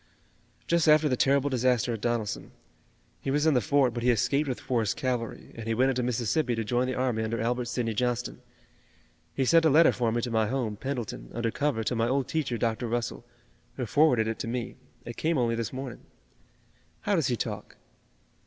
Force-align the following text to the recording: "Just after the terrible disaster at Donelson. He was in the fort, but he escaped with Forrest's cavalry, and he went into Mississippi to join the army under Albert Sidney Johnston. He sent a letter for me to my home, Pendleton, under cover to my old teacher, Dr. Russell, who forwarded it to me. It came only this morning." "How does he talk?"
"Just 0.65 0.87
after 0.87 1.07
the 1.07 1.15
terrible 1.15 1.47
disaster 1.51 1.93
at 1.93 2.01
Donelson. 2.01 2.53
He 3.19 3.29
was 3.29 3.45
in 3.45 3.53
the 3.53 3.61
fort, 3.61 3.93
but 3.93 4.01
he 4.01 4.09
escaped 4.09 4.49
with 4.49 4.59
Forrest's 4.59 4.95
cavalry, 4.95 5.51
and 5.53 5.67
he 5.67 5.75
went 5.75 5.89
into 5.91 6.01
Mississippi 6.01 6.55
to 6.55 6.63
join 6.63 6.87
the 6.87 6.95
army 6.95 7.21
under 7.21 7.39
Albert 7.39 7.65
Sidney 7.65 7.93
Johnston. 7.93 8.41
He 9.35 9.45
sent 9.45 9.63
a 9.63 9.69
letter 9.69 9.91
for 9.91 10.11
me 10.11 10.19
to 10.23 10.31
my 10.31 10.47
home, 10.47 10.75
Pendleton, 10.75 11.29
under 11.35 11.51
cover 11.51 11.83
to 11.83 11.95
my 11.95 12.07
old 12.07 12.27
teacher, 12.27 12.57
Dr. 12.57 12.87
Russell, 12.87 13.27
who 13.75 13.85
forwarded 13.85 14.27
it 14.27 14.39
to 14.39 14.47
me. 14.47 14.75
It 15.05 15.17
came 15.17 15.37
only 15.37 15.53
this 15.53 15.71
morning." 15.71 16.07
"How 17.01 17.13
does 17.15 17.27
he 17.27 17.35
talk?" 17.35 17.75